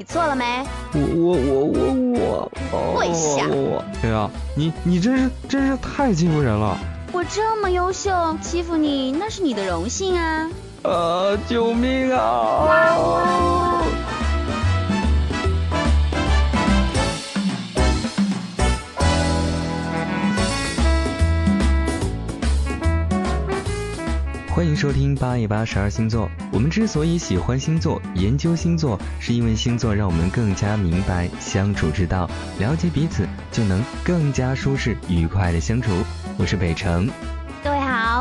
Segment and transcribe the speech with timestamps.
[0.00, 0.64] 你错了没？
[0.94, 6.78] 我我我我我跪下我我哎呀，你你真是真是太欺负人了！
[7.12, 8.10] 我这么优秀，
[8.40, 10.48] 欺负你那是你的荣幸啊！
[10.84, 11.36] 啊！
[11.48, 13.77] 救命啊！
[24.58, 26.28] 欢迎收听八一八十二星座。
[26.50, 35.92] 我们之所以喜欢星座、研究星座，是因为星座让我们更加明白相处之道，了解彼此，就能更加舒适愉快的相处。
[36.36, 37.08] 我是北城。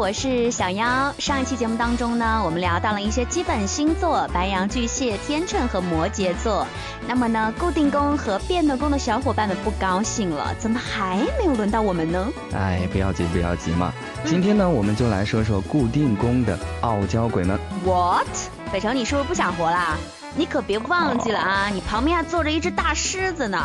[0.00, 1.14] 我是小妖。
[1.18, 6.66] 上一期节目当中呢，我们聊到了一些基本星座：白羊、巨蟹、天秤和摩羯座。
[7.06, 12.26] 那么呢，固定宫和变动宫的小伙伴们不高兴了，怎么还没有轮到我们呢？
[12.54, 13.92] 哎，不要急，不要急嘛。
[14.24, 17.60] 今天呢，我们就来说说固定宫的傲娇鬼们。
[17.84, 18.26] What？
[18.72, 19.98] 北城，你是不是不想活啦？
[20.34, 23.58] 你可别忘记了啊，你旁边还坐着一只大狮子呢。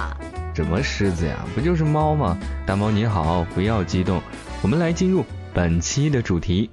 [0.54, 1.38] 什么狮子呀？
[1.56, 2.38] 不就是猫吗？
[2.66, 4.22] 大猫你好，不要激动，
[4.62, 5.24] 我们来进入
[5.56, 6.70] 本期的主题。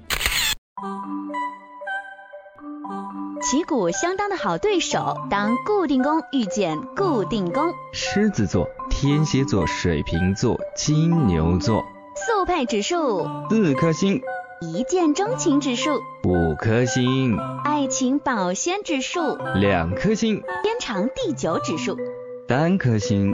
[3.41, 11.81] 旗鼓相当的好对手，当固定宫遇见固定宫，狮子座、天蝎座、水瓶座、金牛座，
[12.13, 13.25] 速配指数。
[13.49, 14.21] 四颗星，
[14.59, 21.97] 一见钟情指数，五颗星，爱情保鲜指数，两颗星，天长地久指数，
[22.49, 23.31] 三颗星，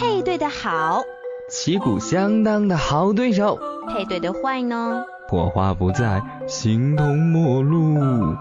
[0.00, 1.04] 配对的好，
[1.50, 5.02] 旗鼓相当的好对手，配对的坏呢？
[5.28, 8.36] 火花不在，形同陌路。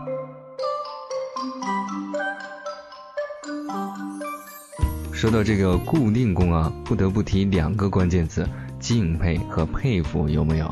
[5.14, 8.45] 说到这个固定功啊，不得不提两个关键词：
[8.77, 10.69] 敬佩和佩服，有没有？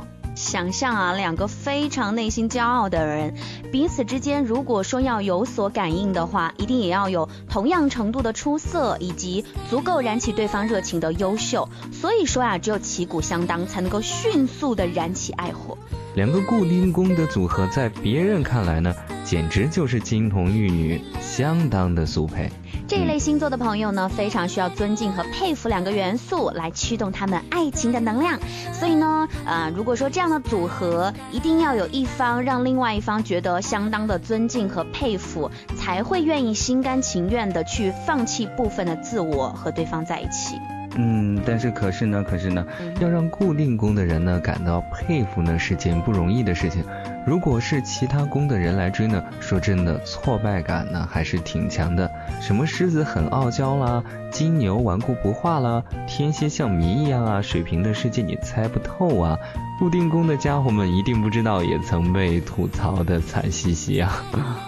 [0.56, 3.34] 想象啊，两个非常内心骄傲的人，
[3.73, 11.67] 彼此之间如果说要有所感应的话，一定也要有同样程度的出色，以及足够燃起对方热情的优秀。
[11.92, 15.77] 所以说啊，只有旗鼓相当，才能够迅速的燃起爱火。
[16.15, 18.95] 两个固定宫的组合，在别人看来呢，
[19.26, 22.49] 简直就是金童玉女，相当的速配。
[22.87, 28.39] 这一类星座的朋友呢，非常需要尊敬和佩服两个元素来驱动他们爱情的能量。
[28.71, 40.55] 所以呢，呃，如果说这样的组合，一定要有一方让另外一方觉得相当的尊敬和佩服，才会愿意心甘情愿的去放弃部分的自我和对方在一起。
[40.98, 42.66] 嗯，但是可是呢，可是呢，
[43.00, 46.83] 要让固定工的人呢感到佩服呢，是件不容易的事情。
[47.25, 52.09] 如果是其他宫的人来追呢，说真的，挫败感呢还是挺强的。
[52.39, 59.37] 什么狮子很傲娇啦，金牛顽固不化啦，天蝎像谜一样啊，水瓶的世界你猜不透啊。
[59.77, 64.23] 固定宫的家伙们一定不知道，也曾被吐槽的惨兮兮啊。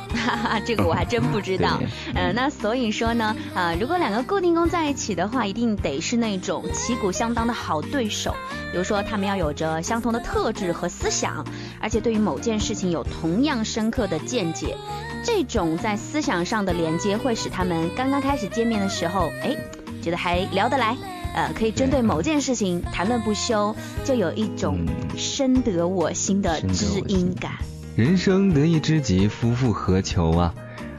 [0.09, 1.79] 哈哈，这个我还真不知道。
[2.13, 8.35] 呃，那所以说呢，呃，如果两个固定宫在一起的话，一定得是那种旗鼓相当的好对手。
[8.69, 11.45] 比如说，他们要有着相同的特质和思想，
[11.87, 14.75] 而且对于某件事情有同样深刻的见解。
[15.23, 19.55] 这种在思想上的连接，会使他们刚刚开始见面的时候，哎，
[20.01, 20.97] 觉得还聊得来。
[21.33, 27.53] 呃，可以针对某件事情谈论不休，就有一种深得我心的知音感。
[27.95, 30.53] 人生得一知己，夫复何求啊！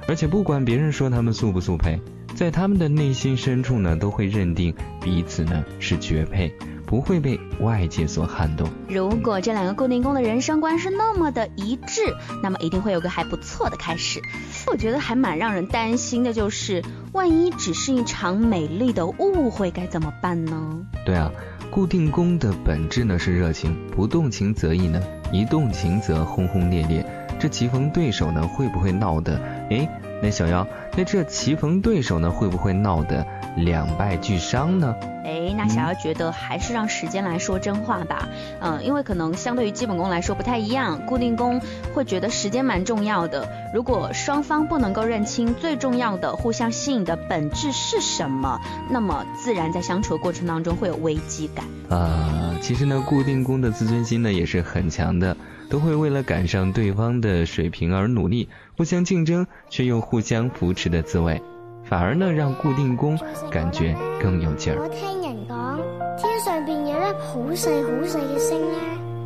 [0.06, 2.00] 而且不管别人说他们速不速配，
[2.34, 6.50] 在他们的内心深处呢，都会认定彼此呢是绝配，
[6.88, 8.66] 不会被外界所撼动。
[8.88, 14.22] 如果这两个固定宫的人生观是那么的一致，那么一定会有个还不错的开始。
[14.66, 16.82] 我觉得还蛮让人担心的，就是
[17.12, 20.78] 万一只是一场美丽的误会，该怎么办呢？
[21.04, 21.30] 对啊，
[21.70, 24.98] 固定宫的本质呢是热情，不动情则已呢，
[25.30, 27.04] 一动情则轰轰烈烈。
[27.38, 29.38] 这棋逢对手呢，会不会闹得？
[29.70, 29.86] 哎，
[30.22, 30.66] 那小妖，
[30.96, 33.24] 那这棋逢对手呢，会不会闹得
[33.64, 34.94] 两败俱伤呢？
[35.24, 38.28] 哎，那小妖觉得还是让时间来说真话吧。
[38.60, 41.60] 嗯，因为可能相对于基本功来说不太一样，固定宫
[41.94, 43.46] 会觉得时间蛮重要的。
[43.74, 48.58] 如果双方不能够认清最重要的互相吸引的本质是什么，
[48.90, 51.66] 那么自然在相处的过程当中会有危机感。
[51.90, 55.36] 啊，其实呢，固定宫的自尊心呢也是很强的，
[55.68, 61.42] 都会为了赶上对方的水平而努力，互相竞争却又互相扶持的滋味，
[61.88, 63.18] 反而呢让固定工
[63.50, 64.78] 感覺更有勁兒。
[64.78, 65.78] 我聽人講，
[66.20, 68.78] 天上邊有粒好細好細嘅星咧，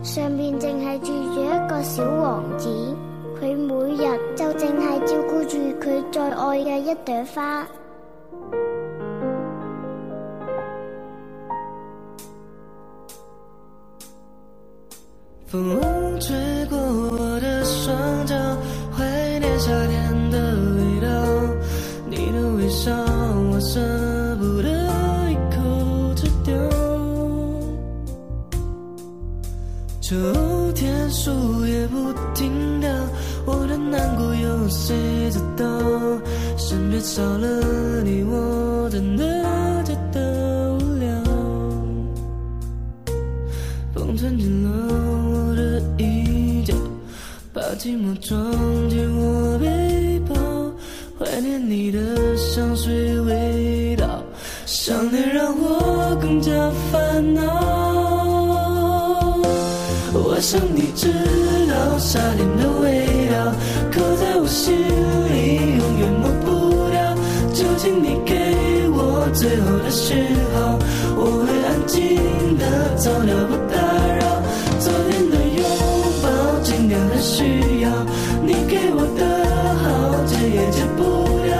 [0.05, 2.69] 上邊淨係住住一個小王子，
[3.41, 7.67] 佢每日就淨係照顧住佢最愛嘅一朵花。
[15.49, 15.79] 风
[16.19, 16.35] 吹
[30.12, 31.31] 秋天树
[31.64, 32.91] 叶不停掉
[33.47, 34.94] 我的难过有谁
[35.31, 35.64] 知道？
[36.59, 39.25] 身边少了你我真的
[39.85, 41.09] 觉得无聊。
[43.94, 44.69] 风钻进了
[45.32, 46.75] 我的衣角
[47.55, 48.38] 把寂寞装
[48.91, 50.35] 进我背包
[51.19, 54.23] 怀念你的香水味道
[54.67, 56.53] 想念让我更加
[56.91, 57.81] 烦恼。
[60.43, 61.06] 我想你知
[61.71, 63.55] 道夏天的味道，
[63.93, 67.15] 刻在我心里，永远抹不掉。
[67.55, 70.77] 就请你给我最后的讯号，
[71.15, 73.79] 我会安静的走掉，不打
[74.19, 74.43] 扰。
[74.81, 75.62] 昨天的拥
[76.21, 76.27] 抱，
[76.65, 77.88] 今天的需要
[78.43, 79.23] 你给我的
[79.79, 81.55] 好，戒也戒不掉。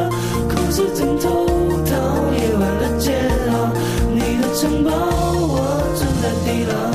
[0.51, 1.47] 故事枕头
[1.87, 1.95] 套，
[2.35, 3.15] 夜晚的煎
[3.47, 3.71] 熬，
[4.11, 5.55] 你的城堡，我
[5.95, 6.92] 住在地牢。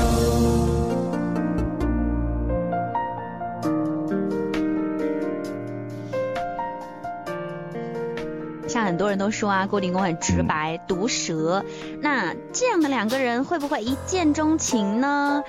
[8.98, 11.64] 多人都说啊，郭定公很直白、毒舌。
[12.02, 15.42] 那这样的两个人会不会一见钟情呢？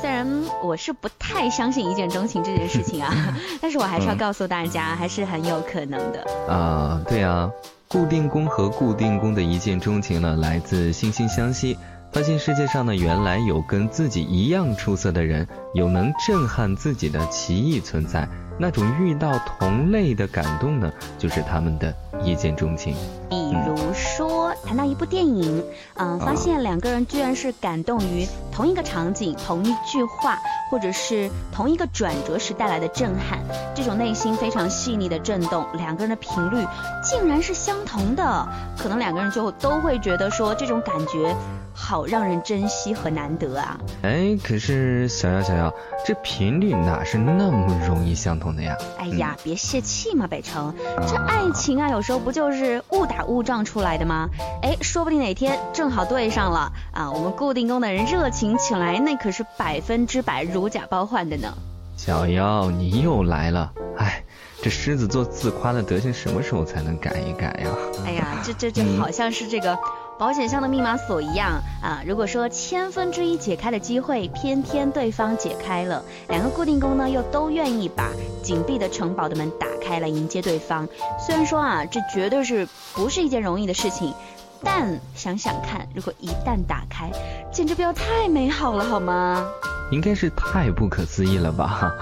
[0.00, 0.26] 虽然
[0.62, 3.12] 我是不太相信一见钟情这件事情啊，
[3.60, 6.24] 但是我还是要告诉大家，还是很有可能的。
[6.48, 7.50] 啊，对啊，
[7.88, 11.76] 固定宫和固定宫的一见钟情呢，来自惺惺相惜，
[12.12, 18.28] 发现世界上呢原来有跟自己一样出色的人，有能震撼自己的奇异存在。
[18.62, 20.88] 那种遇到同类的感动呢，
[21.18, 21.92] 就是他们的
[22.22, 22.94] 一见钟情。
[23.28, 25.64] 比如说，谈到一部电影，
[25.94, 30.38] 嗯，发现两个人居然是感动于同一个场景、同一句话，
[30.70, 33.40] 或者是同一个转折时带来的震撼，
[33.74, 36.64] 这种内心非常细腻的震动，两个人的频率
[37.02, 38.48] 竟然是相同的，
[38.78, 41.34] 可能两个人就都会觉得说这种感觉
[41.74, 43.78] 好让人珍惜和难得啊。
[44.02, 45.72] 哎，可是小妖小妖，
[46.06, 48.76] 这频率哪是那么容易相同的呀？
[48.98, 50.74] 哎呀，别泄气嘛，北城，
[51.08, 54.28] 这爱情啊，有时候不就是误打误撞出来的吗？
[54.62, 57.10] 哎，说不定哪天正好对上了啊！
[57.10, 61.52] 我们固定宫的人热情起来，那可是百分之百如假包换的呢。
[61.96, 63.72] 小妖，你又来了！
[63.96, 64.24] 哎，
[64.60, 67.70] 这狮子座自夸的德行，什么时候才能改一改呀？
[68.06, 69.78] 哎呀，这这这好像是这个
[70.18, 72.00] 保险箱的密码锁一样啊！
[72.06, 78.10] 如果说千分之一解开的机会，偏偏对方解开了，两个固定宫呢又都愿意把
[78.42, 80.88] 紧闭的城堡的门打开来迎接对方。
[81.18, 84.14] 虽然说啊，这绝对是不是一件容易的事情，
[84.62, 87.10] 但想想看，如果一旦打开，
[87.50, 89.44] 简直不要太美好了，好吗？
[89.90, 91.92] 应该是太不可思议了吧？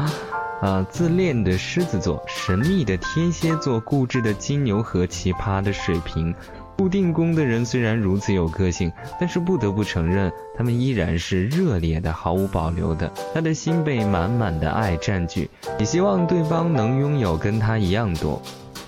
[0.61, 6.35] 啊，自恋的狮子座，神秘的天蝎座，固执的金牛和奇葩的水瓶。
[6.81, 8.91] 固定宫的人虽然如此有个性，
[9.21, 13.12] 但是不得不承认，他们依然是热烈的、毫无保留的。
[13.35, 18.41] 他的心被满满的爱占据，也希望对方能拥有跟他一样多。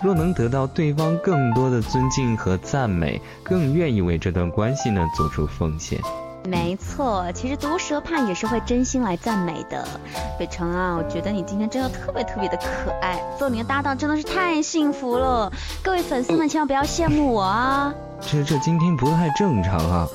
[0.03, 6.01] 若能得到对方更多的尊敬和赞美，更愿意为这段关系呢做出奉献。
[6.49, 9.87] 没错，其实毒舌派也是会真心来赞美的。
[10.39, 15.51] 北城啊，我觉得你今天真的特别特别的可爱，做你的搭档真的是太幸福了。
[15.83, 17.95] 各位粉丝们千万不要羡慕我啊！
[18.21, 20.07] 这这今天不太正常啊，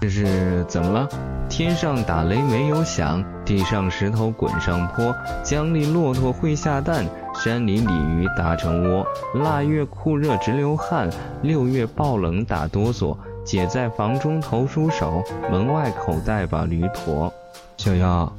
[0.00, 1.08] 这是怎么了？
[1.48, 11.10] 天上打雷没有响，地上石头滚上坡，江里骆驼会下蛋，山里鲤鱼打成窝，腊月酷热直流汗，
[11.42, 13.16] 六月暴冷打哆嗦。
[13.44, 17.32] 姐在房中投书手，门外口袋把驴驮。
[17.76, 18.32] 小妖，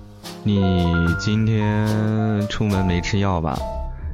[0.43, 0.83] 你
[1.19, 3.57] 今天出门没吃药吧？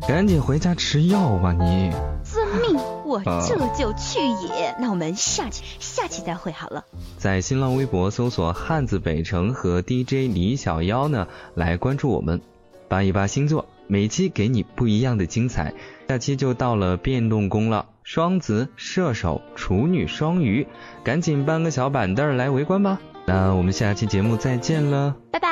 [0.07, 1.91] 赶紧回家吃药吧你。
[2.24, 4.75] 遵命，我这就去也。
[4.79, 6.83] 那我们下期下期再会好了。
[7.17, 12.41] 在新浪微博搜索“汉字北城”和 DJ 李小妖呢，来关注我们，
[12.89, 15.74] 扒一扒星座，每期给你不一样的精彩。
[16.12, 17.86] 下期就到了变动宫了。
[18.03, 20.68] 双子、射手、处女、双鱼，
[21.06, 23.00] 赶紧搬个小板凳来围观吧！
[23.25, 25.48] 那我们下期节目再见了，拜拜，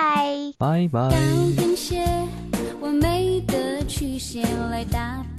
[0.58, 1.00] 拜拜。
[1.12, 1.16] 高
[1.56, 2.04] 跟鞋，
[2.82, 5.39] 完美的曲线来搭配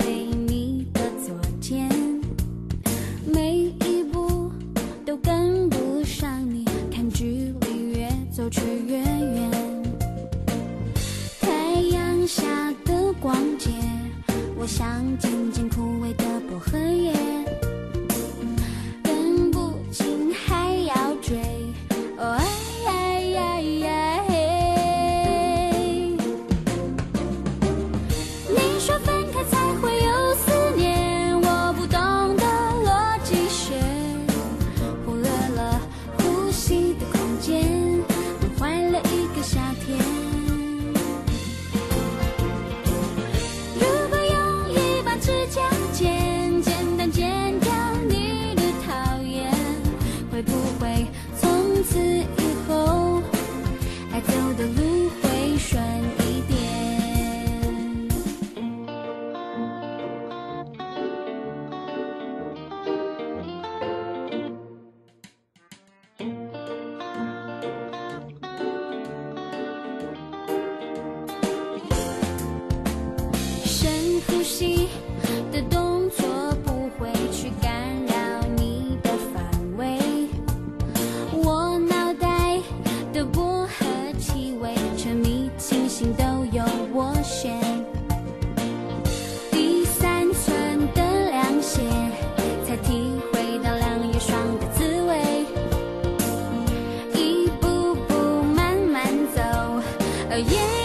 [100.48, 100.79] yeah